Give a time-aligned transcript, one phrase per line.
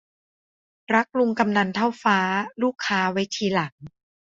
[0.93, 2.19] รักลุงกำนันเท่าฟ้า
[2.61, 3.73] ลูกค้าไว้ทีหลัง